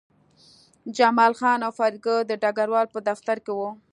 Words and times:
جمال 0.97 1.33
خان 1.39 1.59
او 1.65 1.71
فریدګل 1.77 2.17
د 2.27 2.31
ډګروال 2.41 2.87
په 2.93 2.99
دفتر 3.09 3.37
کې 3.45 3.53
وو 3.57 3.69